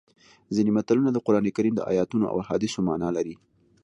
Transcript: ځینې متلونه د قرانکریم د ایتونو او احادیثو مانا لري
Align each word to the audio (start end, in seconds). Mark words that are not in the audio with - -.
ځینې 0.55 0.71
متلونه 0.77 1.09
د 1.13 1.17
قرانکریم 1.25 1.73
د 1.77 1.81
ایتونو 1.91 2.25
او 2.31 2.35
احادیثو 2.43 2.79
مانا 2.87 3.09
لري 3.17 3.35